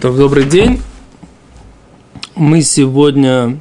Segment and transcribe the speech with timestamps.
[0.00, 0.80] То добрый день.
[2.36, 3.58] Мы сегодня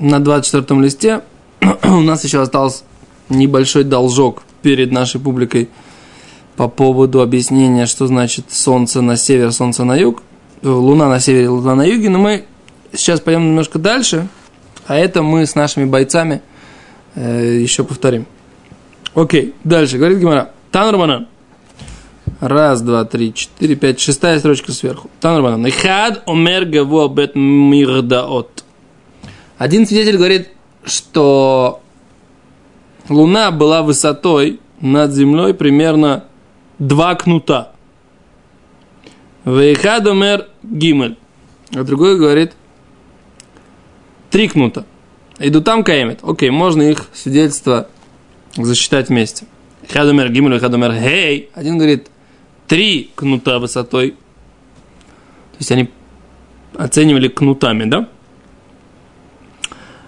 [0.00, 1.20] на 24 листе.
[1.84, 2.82] У нас еще остался
[3.28, 5.68] небольшой должок перед нашей публикой
[6.56, 10.24] по поводу объяснения, что значит солнце на север, солнце на юг,
[10.64, 12.08] луна на севере, луна на юге.
[12.08, 12.44] Но мы
[12.92, 14.26] сейчас пойдем немножко дальше,
[14.88, 16.42] а это мы с нашими бойцами
[17.14, 18.26] э, еще повторим.
[19.14, 19.96] Окей, дальше.
[19.96, 20.50] Говорит Гимара.
[20.72, 21.28] Танурмана.
[22.40, 25.10] Раз, два, три, четыре, пять, шестая строчка сверху.
[25.20, 25.66] Там нормально.
[25.66, 28.64] Нихад омер бет мирдаот.
[29.56, 30.48] Один свидетель говорит,
[30.84, 31.80] что
[33.08, 36.24] Луна была высотой над землей примерно
[36.78, 37.72] два кнута.
[39.46, 41.16] Вейхад омер гимель.
[41.74, 42.52] А другой говорит
[44.30, 44.84] три кнута.
[45.38, 46.20] Иду там каемет.
[46.22, 47.88] Окей, можно их свидетельство
[48.56, 49.46] засчитать вместе.
[49.88, 51.50] Хадумер гимель, хадумер хей.
[51.54, 52.08] Один говорит
[52.66, 54.10] три кнута высотой.
[54.10, 55.90] То есть они
[56.76, 58.08] оценивали кнутами, да?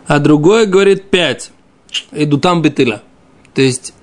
[0.06, 1.50] А другой говорит пять.
[2.12, 3.02] Иду там бетыла.
[3.54, 3.94] То есть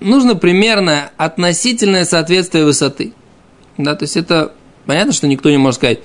[0.00, 3.12] нужно примерное относительное соответствие высоты.
[3.78, 4.52] Да, то есть это
[4.86, 6.00] понятно, что никто не может сказать,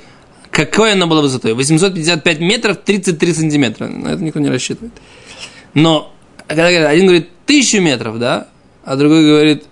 [0.51, 1.53] какой она была высотой.
[1.53, 3.87] 855 метров 33 сантиметра.
[3.87, 4.93] На это никто не рассчитывает.
[5.73, 6.13] Но
[6.47, 8.47] когда один говорит тысячу метров, да,
[8.83, 9.65] а другой говорит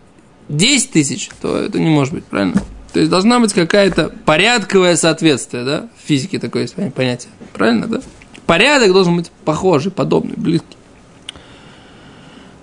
[0.49, 2.61] 10 тысяч, то это не может быть, правильно?
[2.93, 5.89] То есть должна быть какая-то порядковое соответствие, да?
[6.01, 7.31] В физике такое есть понятие.
[7.53, 8.01] Правильно, да?
[8.45, 10.77] Порядок должен быть похожий, подобный, близкий.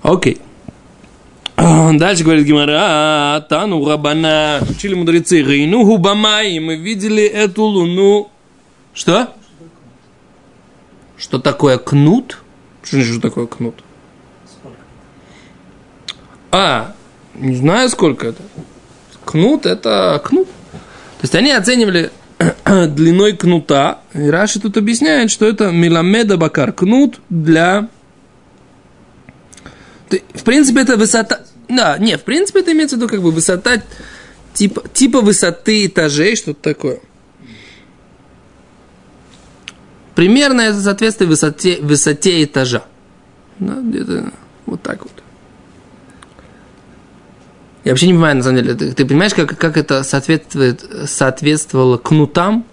[0.03, 0.41] Окей.
[1.57, 8.31] Дальше говорит Гимара, «А, Тану Рабана, учили мудрецы, Рейну Губамай, мы видели эту луну.
[8.95, 9.33] Что?
[11.17, 12.43] Что такое кнут?
[12.83, 13.77] Что такое кнут?
[16.51, 16.95] А,
[17.35, 18.43] не знаю, сколько это.
[19.25, 20.47] Кнут– это кнут.
[20.47, 22.11] То есть они оценивали
[22.67, 24.01] длиной кнута.
[24.15, 26.73] И Раши тут объясняет, что это миламеда бакар.
[26.73, 27.89] Кнут для...
[30.35, 31.41] В принципе, это высота...
[31.69, 33.83] Да, не, в принципе, это имеется в виду как бы высота
[34.53, 37.01] типа, типа высоты этажей, что-то такое.
[40.15, 42.85] Примерно это соответствует высоте, высоте этажа.
[43.59, 44.33] Да, где-то
[44.67, 45.22] вот так вот.
[47.85, 48.75] Я вообще не понимаю, на самом деле.
[48.75, 52.65] Ты, ты понимаешь, как, как это соответствует, соответствовало кнутам?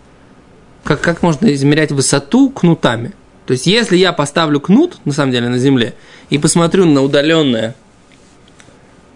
[0.84, 3.14] Как, как можно измерять высоту кнутами?
[3.46, 5.96] То есть, если я поставлю кнут, на самом деле, на земле,
[6.30, 7.75] и посмотрю на удаленное,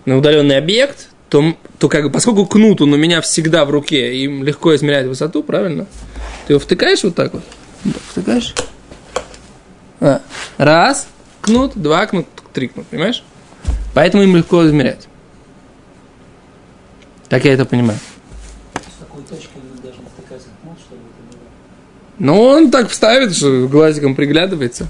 [0.06, 4.18] на удаленный объект, то, то как бы, поскольку кнут, он у меня всегда в руке,
[4.18, 5.86] им легко измерять высоту, правильно?
[6.48, 7.44] Ты его втыкаешь вот так вот?
[8.10, 8.56] Втыкаешь?
[10.00, 10.22] А,
[10.58, 11.08] раз,
[11.42, 13.24] кнут, два кнут, три кнут, понимаешь?
[13.94, 15.08] Поэтому им легко измерять.
[17.33, 17.97] Так я это понимаю.
[22.19, 24.85] Ну, он так вставит, что глазиком приглядывается.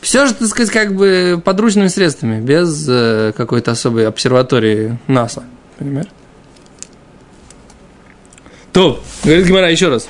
[0.00, 5.44] Все же, так сказать, как бы подручными средствами, без э, какой-то особой обсерватории НАСА.
[5.78, 6.08] Понимаешь?
[8.72, 10.08] То, говорит Гимара еще раз.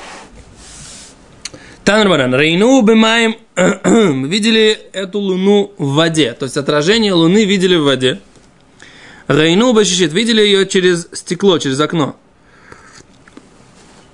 [1.84, 3.36] Танрбаран, Рейну Бемаем,
[4.26, 8.18] видели эту луну в воде, то есть отражение луны видели в воде.
[9.28, 10.12] Рейну башишит.
[10.12, 12.16] Видели ее через стекло, через окно.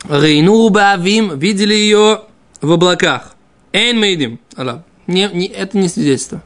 [0.09, 1.39] Рейну бавим.
[1.39, 2.23] Видели ее
[2.61, 3.35] в облаках.
[3.73, 4.41] Эйн мейдим.
[5.07, 6.43] Не, не, это не свидетельство.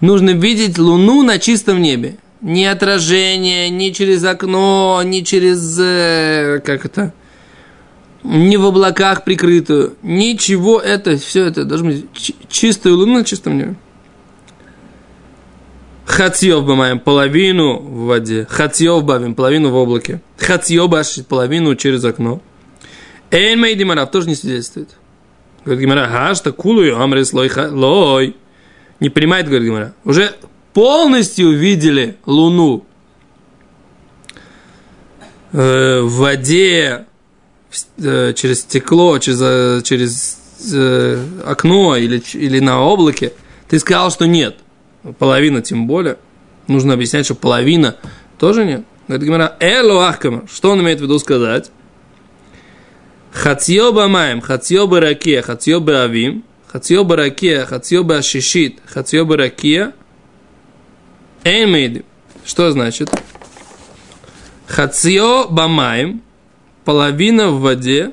[0.00, 2.18] Нужно видеть луну на чистом небе.
[2.40, 5.76] Ни отражение, ни через окно, ни через...
[5.80, 7.12] Э, как это?
[8.22, 9.96] Ни в облаках прикрытую.
[10.02, 12.06] Ничего это, все это должно быть
[12.48, 13.76] чистую луну на чистом небе.
[16.18, 18.44] Хатьев бамаем половину в воде.
[18.50, 20.20] Хатьев бавим половину в облаке.
[20.36, 22.42] Хатьев башит половину через окно.
[23.30, 24.88] Эйн мей димарав тоже не свидетельствует.
[25.64, 28.36] Говорит Гимара, хашта кулую амрис лой лой.
[28.98, 29.94] Не понимает, говорит Гимара.
[30.04, 30.34] Уже
[30.72, 32.84] полностью видели луну
[35.52, 37.06] э, в воде,
[37.98, 40.36] э, через стекло, через, э, через
[41.46, 43.34] окно или, или на облаке.
[43.68, 44.56] Ты сказал, что нет–
[45.12, 46.18] половина тем более.
[46.66, 47.96] Нужно объяснять, что половина
[48.38, 48.84] тоже нет.
[49.06, 50.46] Говорит Гимара, эло ахкама.
[50.52, 51.70] Что он имеет в виду сказать?
[53.32, 59.92] Хатьёба маем, хатьёба ракия, хатьёба авим, хатьёба ракия, хатьёба ашишит, хатьёба ракия.
[61.44, 62.04] Эймейдим.
[62.44, 63.10] Что значит?
[64.66, 66.22] Хатьё бамаем,
[66.84, 68.12] половина в воде,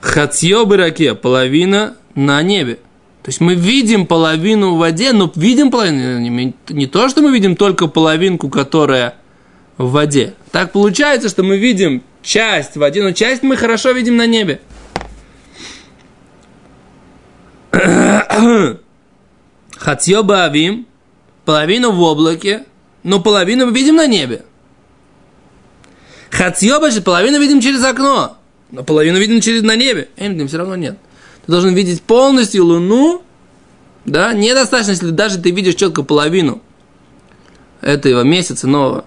[0.00, 2.78] хатьё раке, половина на небе.
[3.26, 7.32] То есть мы видим половину в воде, но видим половину, не, не то, что мы
[7.32, 9.16] видим только половинку, которая
[9.78, 10.34] в воде.
[10.52, 14.60] Так получается, что мы видим часть в воде, но часть мы хорошо видим на небе.
[19.76, 20.86] Хатьёба авим,
[21.44, 22.62] половину в облаке,
[23.02, 24.44] но половину мы видим на небе.
[26.30, 28.38] Хатьёба же половину видим через окно,
[28.70, 30.10] но половину видим через на небе.
[30.16, 30.96] Эм, все равно нет.
[31.46, 33.22] Ты должен видеть полностью Луну,
[34.04, 36.60] да, недостаточно, если даже ты видишь четко половину
[37.80, 39.04] этого месяца нового.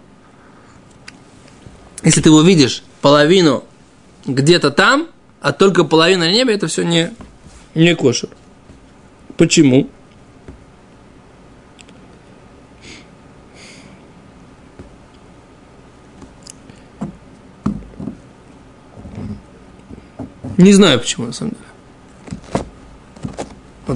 [2.03, 3.65] Если ты его видишь половину
[4.25, 5.09] где-то там,
[5.41, 7.12] а только половина на небе, это все не,
[7.75, 8.30] не кошер.
[9.35, 9.89] Почему?
[20.57, 21.69] Не знаю почему, на самом деле.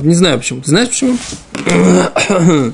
[0.02, 0.62] Не знаю почему.
[0.62, 1.18] Ты знаешь почему?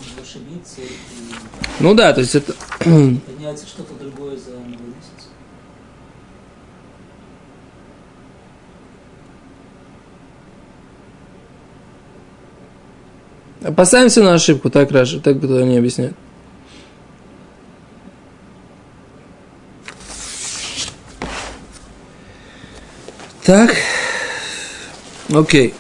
[1.82, 2.54] Ну да, то есть это...
[2.80, 5.30] Подняется что-то другое за новый месяц.
[13.64, 16.18] Опасаемся на ошибку, так, Раша, так кто они объясняют.
[23.46, 23.74] Так.
[25.34, 25.74] Окей.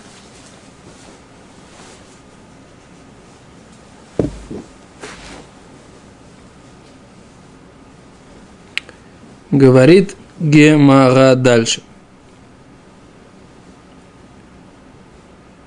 [9.59, 11.81] Говорит Гемара дальше.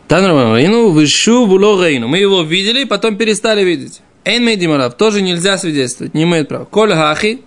[0.09, 2.09] Танрамарину вышу було рейну.
[2.09, 4.01] Мы его видели, потом перестали видеть.
[4.25, 4.97] Эйн мейдимарав.
[4.97, 6.15] Тоже нельзя свидетельствовать.
[6.15, 6.65] Не имеет права.
[6.65, 7.43] Коль хахи.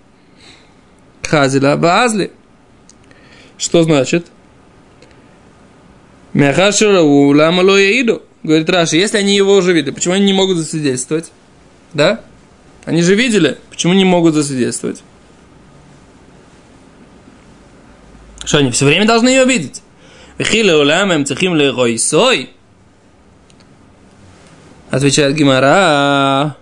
[1.24, 2.30] Хазила баазли.
[3.58, 4.26] Что значит?
[6.32, 8.22] Мяхаширау ламало яиду.
[8.44, 11.32] Говорит Раши, если они его уже видели, почему они не могут засвидетельствовать?
[11.92, 12.20] Да?
[12.84, 15.02] Они же видели, почему не могут засвидетельствовать?
[18.46, 19.82] Что они все время должны ее видеть?
[20.38, 22.50] Вихиле улам им эм цехим легой сой.
[24.88, 26.56] Отвечает Гимара.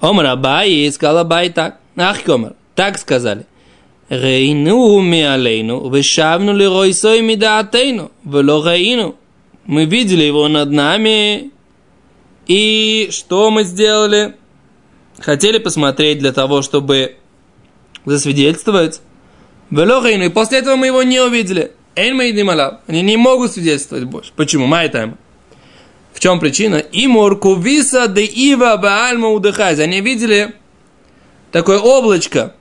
[0.00, 1.78] אמר אביי, сказал Абай так.
[1.96, 3.46] הכי קאמר, так сказали.
[4.10, 9.16] ראינוהו מאלינו, ושבנו לראותו מדעתנו, ולא ראינוהו.
[9.64, 11.50] Мы видели его над нами,
[12.46, 14.34] и что мы сделали?
[15.18, 17.16] Хотели посмотреть для того, чтобы
[18.06, 19.02] засвидетельствовать,
[19.70, 21.72] ולא ראינוהו, и после этого мы его не увидели.
[21.94, 22.80] אין מעידין עליו.
[22.86, 24.32] Они не могут свидетельствовать больше.
[24.36, 24.66] Почему?
[24.66, 25.18] מאי טעמא.
[26.12, 26.76] В чем причина?
[26.76, 29.78] Иморку виса де ива баальма удыхайз.
[29.78, 30.54] Они видели
[31.52, 32.54] такое облачко,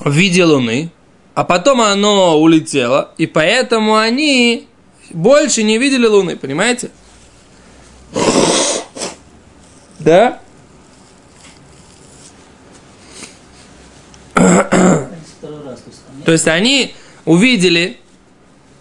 [0.00, 0.90] в виде Луны,
[1.34, 4.68] а потом оно улетело, и поэтому они
[5.10, 6.90] больше не видели Луны, понимаете?
[9.98, 10.40] Да?
[16.24, 16.94] То есть они
[17.24, 17.98] увидели...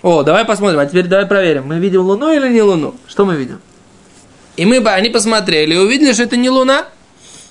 [0.01, 1.67] О, давай посмотрим, а теперь давай проверим.
[1.67, 2.95] Мы видим Луну или не Луну?
[3.07, 3.59] Что мы видим?
[4.57, 6.87] И мы, они посмотрели и увидели, что это не Луна.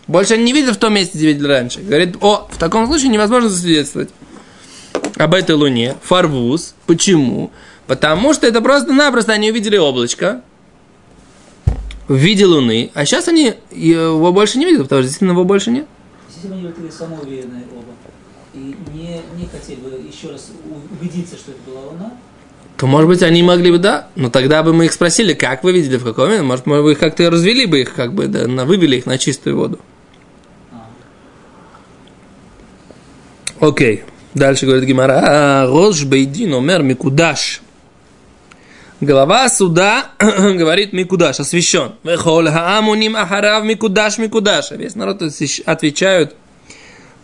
[0.07, 1.81] Больше они не видят в том месте, где видели раньше.
[1.81, 4.11] Говорит, о, в таком случае невозможно засвидетельствовать
[5.17, 5.97] об этой луне.
[6.03, 6.75] Фарвуз.
[6.87, 7.51] Почему?
[7.87, 10.43] Потому что это просто-напросто они увидели облачко
[12.09, 15.71] в виде луны, а сейчас они его больше не видят, потому что действительно его больше
[15.71, 15.87] нет.
[16.43, 17.93] Бы были самоуверенные оба
[18.55, 20.51] и не, не хотели бы еще раз
[20.91, 22.13] убедиться, что это была луна,
[22.77, 25.73] то, может быть, они могли бы, да, но тогда бы мы их спросили, как вы
[25.73, 28.97] видели, в каком момент, может, мы их как-то развели бы их, как бы, да, вывели
[28.97, 29.79] их на чистую воду.
[33.61, 34.03] Окей.
[34.35, 35.21] Дальше говорит Гимара.
[35.23, 37.61] «А, Рош Бейдин омер Микудаш.
[39.01, 41.93] Глава суда говорит Микудаш, освящен.
[42.03, 44.73] Вехол хаамуним ахарав Микудаш Микудаш.
[44.73, 46.35] Весь народ отвечают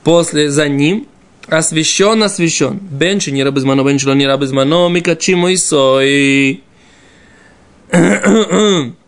[0.04, 1.08] после за ним.
[1.48, 2.78] Освящен, освящен.
[2.90, 6.62] Бенчи не рабызмано, бенчи не рабызмано, микачимо и сой.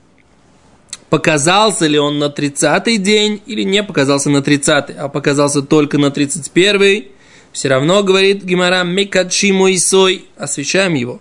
[1.10, 6.06] показался ли он на 30-й день или не показался на 30-й, а показался только на
[6.06, 7.08] 31-й,
[7.52, 11.20] все равно, говорит Гимара, Микадшиму и сой, освещаем его.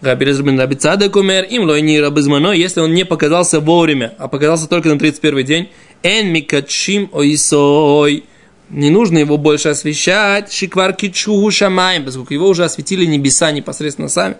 [0.00, 4.90] Раби Резбин Раби Цадек им лойни рабызмано, если он не показался вовремя, а показался только
[4.90, 5.68] на 31 день,
[6.02, 8.24] эн микадшим ойсой.
[8.70, 14.36] Не нужно его больше освещать, шиквар кичуху шамаем, поскольку его уже осветили небеса непосредственно сами.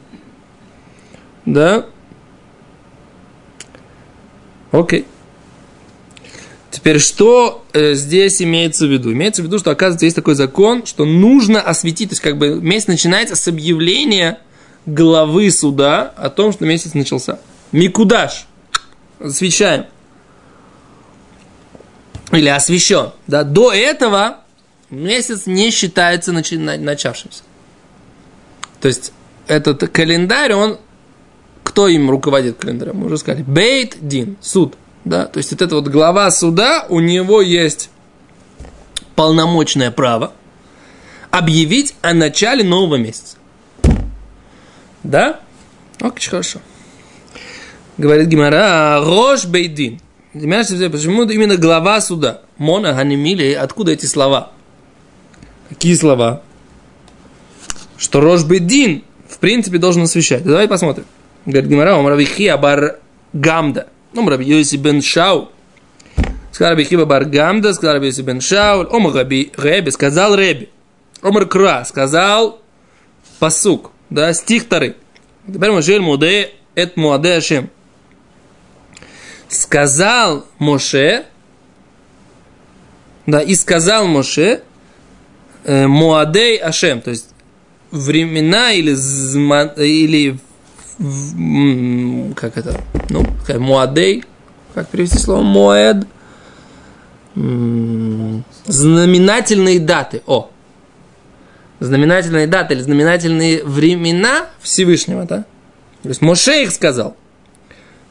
[1.44, 1.86] Да?
[4.72, 5.06] Окей.
[6.72, 9.12] Теперь, что э, здесь имеется в виду?
[9.12, 12.60] Имеется в виду, что, оказывается, есть такой закон, что нужно осветить, то есть, как бы,
[12.60, 14.40] месяц начинается с объявления
[14.84, 17.38] главы суда о том, что месяц начался.
[17.72, 18.46] Микудаш.
[19.20, 19.86] Освещаем.
[22.32, 24.38] Или освящен, да, до этого
[24.90, 27.42] месяц не считается начи- начавшимся.
[28.80, 29.12] То есть
[29.46, 30.78] этот календарь, он
[31.62, 32.96] кто им руководит календарем?
[32.96, 33.42] Мы уже сказали.
[33.42, 34.76] Бейт Дин, суд.
[35.04, 35.26] Да?
[35.26, 37.90] То есть вот это вот глава суда, у него есть
[39.14, 40.32] полномочное право
[41.30, 43.36] объявить о начале нового месяца.
[45.02, 45.40] Да?
[46.00, 46.60] Очень хорошо.
[47.98, 50.00] Говорит Гимара, Рош Бейдин.
[50.36, 52.42] Почему именно глава суда?
[52.58, 54.52] Мона Ганимили, откуда эти слова?
[55.70, 56.42] Какие слова?
[57.96, 60.44] Что Рош Бейдин, в принципе, должен освещать.
[60.44, 61.06] Давай посмотрим.
[61.46, 62.98] Говорит Гимара, он Рабихия бар
[63.32, 63.88] Гамда.
[64.12, 65.48] Ну, Раби Йоси бен Шау.
[66.52, 68.88] Сказал Раби Хиба бар Гамда, сказал Раби Йоси бен Шауль.
[68.90, 70.68] Омар Раби Реби, сказал Реби.
[71.22, 72.60] Омар Кра, сказал
[73.38, 73.90] Пасук.
[74.10, 74.96] Да, стих второй.
[75.46, 77.70] Теперь Мошель Муде, эт Муаде Ашем.
[79.48, 81.26] Сказал Моше,
[83.26, 84.62] да, и сказал Моше,
[85.64, 87.30] э, Муадей Ашем, то есть
[87.90, 88.92] времена или,
[89.82, 90.38] или
[92.34, 94.24] как это, ну, как муадей,
[94.74, 96.06] как перевести слово муэд,
[98.66, 100.50] знаменательные даты, о,
[101.80, 105.44] знаменательные даты или знаменательные времена Всевышнего, да?
[106.02, 107.16] То есть Моше их сказал.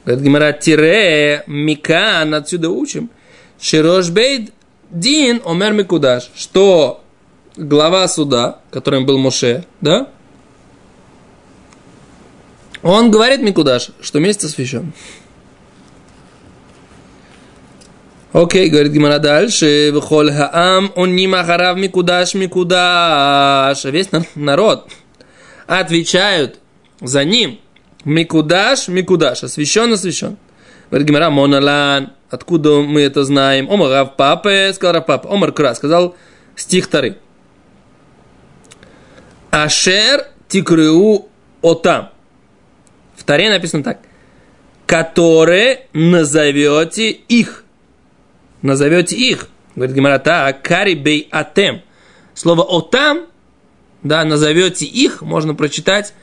[0.06, 3.10] Говорит Гимара, тире, микан, отсюда учим.
[3.60, 4.54] Широш бейд
[4.92, 6.30] дин омер микудаш.
[6.36, 7.04] Что
[7.58, 10.10] глава суда, которым был Моше, да?
[12.84, 14.94] Он говорит Микудаш, что месяц освящен.
[18.32, 19.92] Окей, говорит Гимара дальше.
[20.00, 23.86] Вхоль хаам, он не махарав Микудаш, Микудаш.
[23.86, 24.88] Весь народ
[25.66, 26.60] отвечают
[27.02, 27.60] за ним.
[28.06, 29.44] Микудаш, Микудаш.
[29.44, 30.38] Освящен, освящен.
[30.90, 32.14] Говорит Гимара, Моналан.
[32.30, 33.70] Откуда мы это знаем?
[33.70, 35.34] Омар Рав Папе, сказал Рав Папа.
[35.34, 36.16] Омар Кра, сказал
[36.56, 37.18] стих второй.
[39.52, 41.28] Ашер тикрыу
[41.62, 42.12] отам.
[43.16, 44.00] В Таре написано так.
[44.86, 47.64] Которые назовете их.
[48.62, 49.48] Назовете их.
[49.76, 51.82] Говорит Гимара, так, карибей атем.
[52.34, 53.28] Слово отам,
[54.04, 56.14] да, назовете их, можно прочитать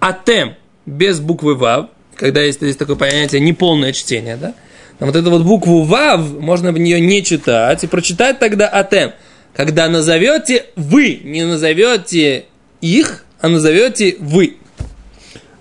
[0.00, 0.54] атем,
[0.86, 4.54] без буквы вав, когда есть, есть такое понятие неполное чтение, да.
[5.00, 9.12] Но вот эту вот букву вав можно в нее не читать и прочитать тогда атем.
[9.54, 12.46] Когда назовете вы, не назовете
[12.80, 14.56] их, а назовете вы.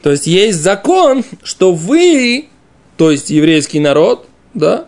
[0.02, 2.48] То есть есть закон, что вы,
[2.98, 4.86] то есть еврейский народ, да,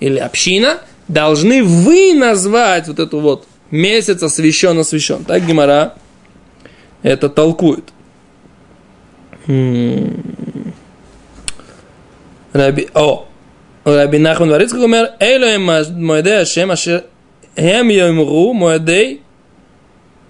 [0.00, 5.24] или община, должны вы назвать вот эту вот месяц освящен, освящен.
[5.24, 5.94] Так Гимара
[7.02, 7.84] это толкует.
[12.52, 13.26] Раби, о,
[13.84, 15.64] Раби Нахман Варицкий говорит, Эйлоем
[16.04, 17.04] Моэдей Ашем, Ашер
[17.56, 19.22] Хем Йомру Моэдей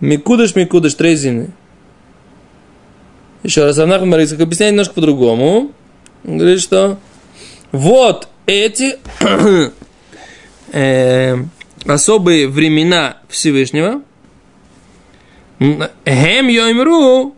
[0.01, 1.51] Микудыш Микудыш Трезины.
[3.43, 5.73] Еще раз, Равнах Марицкак объясняет немножко по-другому.
[6.23, 6.99] Говорит, что
[7.73, 8.99] вот эти
[10.73, 11.37] э,
[11.87, 14.03] особые времена Всевышнего.
[15.59, 17.35] Хем йоймру.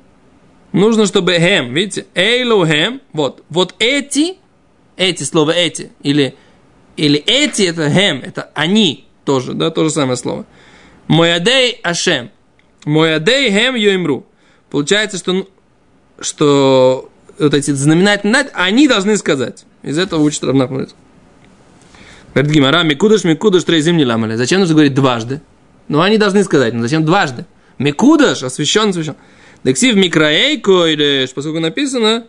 [0.72, 4.36] Нужно, чтобы хем, видите, эйлу хем, вот, вот эти,
[4.96, 6.36] эти слова эти, или,
[6.96, 10.46] или эти это хем, это они тоже, да, то же самое слово.
[11.08, 12.30] Моядей ашем.
[12.84, 14.26] Моядей хем йоймру.
[14.70, 15.48] Получается, что
[16.20, 19.64] что вот эти знаменательные они должны сказать.
[19.82, 24.36] Из этого учит Равнах Говорит Гимара, Микудаш, Микудаш, трезим не ламали.
[24.36, 25.40] Зачем нужно говорить дважды?
[25.88, 27.46] Ну, они должны сказать, но зачем дважды?
[27.78, 29.16] Микудаш, освящен, освящен.
[29.64, 32.26] Дексив микроэй койдеш, поскольку написано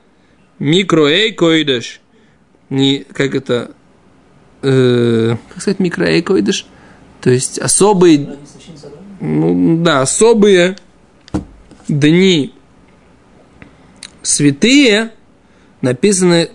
[0.59, 2.01] микроэй койдеш.
[2.69, 3.71] Не, как это,
[4.61, 6.65] э, как сказать микроэй койдеш?
[7.21, 8.38] То есть особые,
[9.19, 10.77] ну, да, особые
[11.88, 12.53] дни
[14.21, 15.11] святые
[15.81, 16.50] написаны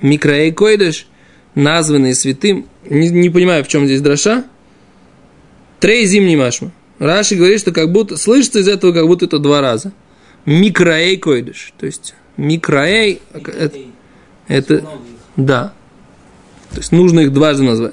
[0.00, 1.08] Микраэй Койдыш,
[1.54, 2.66] названные святым.
[2.88, 4.44] Не, не понимаю, в чем здесь дроша.
[5.80, 6.72] Трей зимний машма.
[6.98, 9.92] Раши говорит, что как будто, слышится из этого, как будто это два раза.
[10.48, 11.74] Микраэй койдыш.
[11.76, 13.78] То есть, микраэй, это,
[14.48, 14.84] это,
[15.36, 15.74] да.
[16.70, 17.92] То есть, нужно их дважды назвать.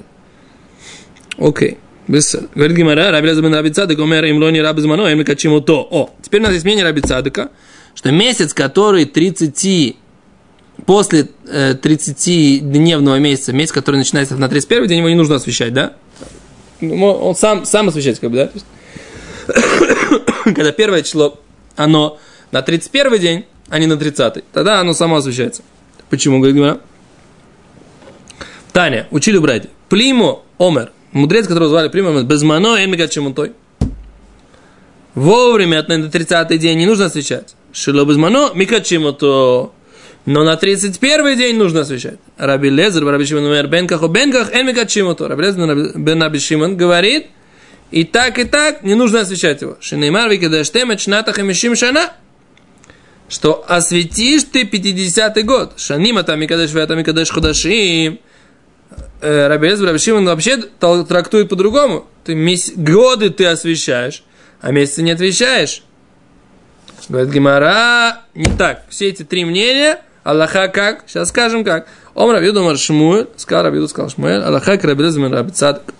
[1.36, 1.76] Окей.
[2.08, 5.86] Говорит Гимара, Раби Лазабен Раби Цадык, Омер Имлони Раби Змано, им качимо то.
[5.90, 7.50] О, теперь у нас есть мнение Раби Цадыка,
[7.94, 9.96] что месяц, который 30,
[10.86, 15.92] после э, 30-дневного месяца, месяц, который начинается на 31 день, его не нужно освещать, да?
[16.80, 18.50] Ну, он сам, сам освещается, как бы, да?
[20.44, 21.38] Когда первое число,
[21.74, 22.18] оно
[22.52, 25.62] на 31 день, а не на 30 тогда оно само освещается.
[26.10, 26.80] Почему, говорит Гимара?
[28.72, 29.70] Таня, учили братья.
[29.88, 33.52] Плимо омер, мудрец, которого звали Примамет, безмано эмига чемутой.
[35.14, 37.54] Вовремя на 30 день не нужно освещать.
[37.72, 39.70] Шило безмано мика чемуто.
[40.26, 42.18] Но на 31 день нужно освещать.
[42.36, 45.28] Раби Лезер, Раби Шимон, бенках, бенках, эмика чемуто.
[45.28, 47.28] Раби Лезер, бен Раби Шимон говорит,
[47.92, 49.78] и так, и так не нужно освещать его.
[49.80, 52.12] Шинеймар, викадаштемет, шнатах и мишим шана
[53.28, 55.74] что осветишь ты 50-й год.
[55.76, 58.20] Шанима там и кадеш там и кадеш худашим.
[59.20, 62.06] Э, Рабелез Рабшимон вообще трактует по-другому.
[62.24, 64.22] Ты месяц, годы ты освещаешь,
[64.60, 65.82] а месяцы не отвечаешь.
[67.08, 68.84] Говорит Гимара, не так.
[68.88, 71.04] Все эти три мнения, Аллаха как?
[71.06, 71.86] Сейчас скажем как.
[72.14, 75.94] Ом Рабиуду Мар Шмуэль, сказал Рабиуду, сказал Шмуэль, Аллаха Рабилез Рабицадок.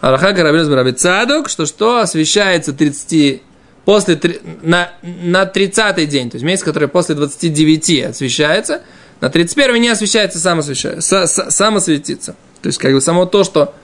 [0.00, 3.42] Аллаха Рабилез Рабицадок, что что освещается 30
[3.84, 4.20] после,
[4.62, 8.82] на, на 30 день, то есть месяц, который после 29 освещается,
[9.20, 12.36] на 31 не освещается, сам, освещается.
[12.60, 13.74] То есть, как бы само то, что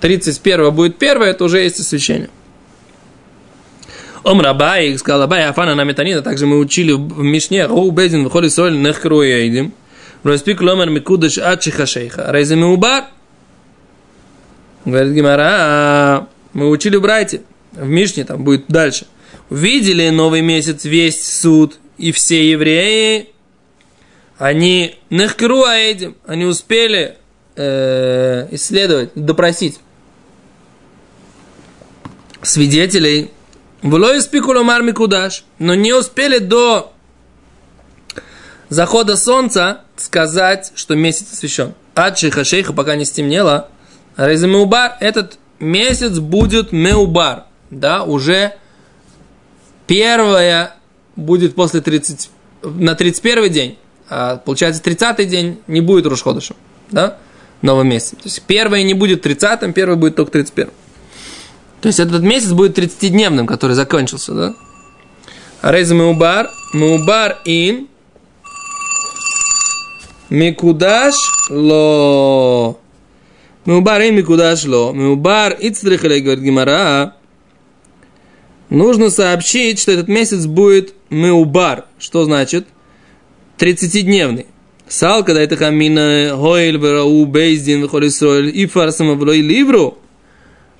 [0.00, 2.30] 31 будет первое, это уже есть освещение.
[4.24, 4.40] Ом
[4.98, 9.22] сказал Рабай, Афана на метанина, также мы учили в Мишне, Роу Безин, выходит соль, нехкру
[9.22, 9.72] едим.
[10.24, 12.32] Распик ломер микудыш ачиха шейха.
[12.32, 13.04] Рейзе убар.
[14.84, 19.06] Говорит Гимара, мы учили Брайте, в Мишне, там будет дальше
[19.50, 23.30] видели новый месяц весь суд и все евреи,
[24.38, 27.16] они нахкру этим, они успели
[27.56, 29.80] э, исследовать, допросить
[32.42, 33.30] свидетелей.
[33.82, 36.92] Вло спикуломар микудаш, но не успели до
[38.68, 41.74] захода солнца сказать, что месяц освящен.
[41.94, 43.68] Адшиха шейха пока не стемнело.
[44.16, 48.54] Реземеубар, этот месяц будет меубар, да, уже
[49.86, 50.74] Первая
[51.14, 52.30] будет после 30,
[52.62, 53.78] на 31 день,
[54.08, 56.56] а получается 30 день не будет Рушходышем,
[56.90, 57.18] да,
[57.62, 58.16] новом месяце.
[58.16, 60.70] То есть первое не будет 30, первый будет только 31.
[61.80, 64.54] То есть этот месяц будет 30-дневным, который закончился, да.
[65.62, 67.88] Рейз Меубар, Меубар ин,
[70.30, 71.14] Микудаш
[71.48, 72.78] ло.
[73.64, 74.92] Меубар ин Микудаш ло.
[74.92, 77.14] Меубар ицтрихалей, говорит Гимара,
[78.70, 81.86] нужно сообщить, что этот месяц будет меубар.
[81.98, 82.66] Что значит?
[83.58, 84.46] 30-дневный.
[84.88, 89.98] Сал, когда это хамина хойль верау бейздин вихолисройль и фарсама ливру,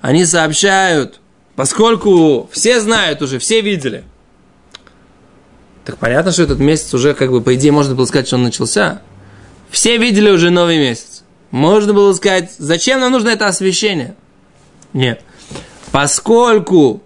[0.00, 1.20] они сообщают,
[1.56, 4.04] поскольку все знают уже, все видели.
[5.84, 8.44] Так понятно, что этот месяц уже, как бы, по идее, можно было сказать, что он
[8.44, 9.02] начался.
[9.70, 11.24] Все видели уже новый месяц.
[11.50, 14.14] Можно было сказать, зачем нам нужно это освещение?
[14.92, 15.22] Нет.
[15.92, 17.02] Поскольку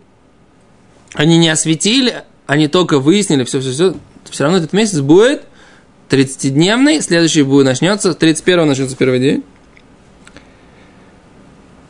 [1.15, 3.95] они не осветили, они только выяснили, все, все,
[4.39, 5.43] равно этот месяц будет
[6.09, 9.45] 30-дневный, следующий будет начнется, 31 начнется первый день.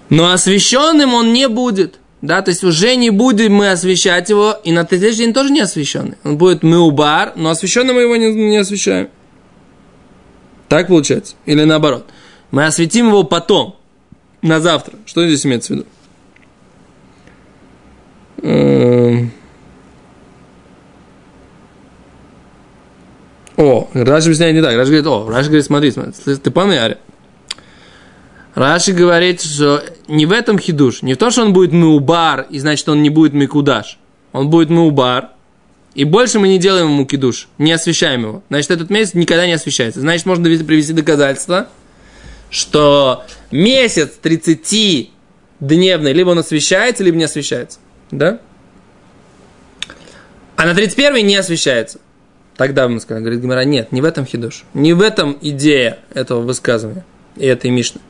[0.09, 1.96] Но освященным он не будет.
[2.20, 5.61] Да, то есть уже не будем мы освещать его, и на третий день тоже не
[5.61, 6.18] освященный.
[6.22, 9.09] Он будет меубар, но освященным мы его не, не освещаем.
[10.68, 11.35] Так получается.
[11.46, 12.06] Или наоборот.
[12.50, 13.76] Мы осветим его потом,
[14.42, 14.98] на завтра.
[15.06, 15.87] Что здесь имеется в виду?
[18.42, 19.33] Эм.
[23.94, 24.74] О, Раши объясняет не так.
[24.74, 26.98] Раши говорит, о, Раши говорит, смотри, смотри, ты понял, Ари?
[28.55, 32.59] Раши говорит, что не в этом хидуш, не в том, что он будет меубар, и
[32.59, 33.98] значит, он не будет микудаш.
[34.33, 35.31] Он будет меубар,
[35.94, 38.42] и больше мы не делаем ему кидуш, не освещаем его.
[38.48, 40.00] Значит, этот месяц никогда не освещается.
[40.00, 41.68] Значит, можно привести доказательство,
[42.48, 47.81] что месяц 30-дневный, либо он освещается, либо не освещается.
[48.11, 48.40] Да?
[50.57, 51.98] А на 31 не освещается.
[52.60, 54.64] Тогда мы сказали, говорит Гимара, нет, не в этом хидуш.
[54.74, 58.02] Не в этом идея этого высказывания и этой мишны.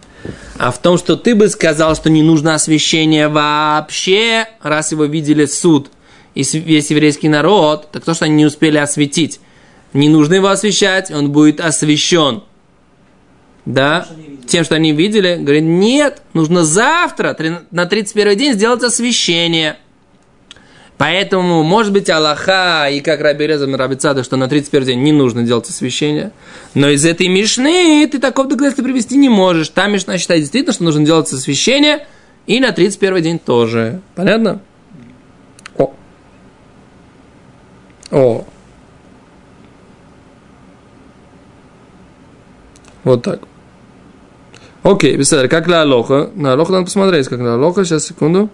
[0.59, 5.45] А в том, что ты бы сказал, что не нужно освещение вообще, раз его видели
[5.45, 5.93] суд
[6.35, 9.39] и весь еврейский народ, так то, что они не успели осветить.
[9.93, 12.43] Не нужно его освещать, он будет освещен.
[13.67, 14.09] Да?
[14.49, 15.37] Тем, что они видели.
[15.37, 17.37] Говорит, нет, нужно завтра,
[17.71, 19.79] на 31 день сделать освещение–
[21.01, 25.43] Поэтому, может быть, Аллаха, и как Раби Реза Рабицада, что на 31 день не нужно
[25.45, 26.31] делать освящение.
[26.75, 29.71] Но из этой Мишны ты такого доказательства привести не можешь.
[29.71, 32.07] Та Мишна считает действительно, что нужно делать освящение,
[32.47, 34.03] и на 31 день тоже.
[34.15, 34.61] Понятно?
[35.79, 35.95] О.
[38.11, 38.45] О.
[43.05, 43.41] Вот так.
[44.83, 45.49] Окей, беседа.
[45.49, 46.31] Как на Алоха?
[46.35, 47.87] На Алоха надо посмотреть, как на Алоха.
[47.87, 48.51] Сейчас, секунду.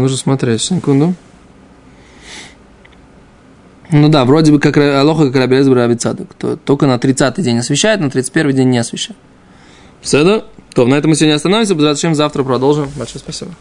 [0.00, 0.62] Нужно смотреть.
[0.62, 1.14] Секунду.
[3.92, 6.32] Ну да, вроде бы как Алоха, как Рабелез Барабицадок.
[6.34, 9.18] То только на 30-й день освещает, на 31-й день не освещает.
[10.00, 10.44] Все, да?
[10.74, 12.14] То на этом мы сегодня остановимся.
[12.14, 12.88] Завтра продолжим.
[12.96, 13.52] Большое спасибо.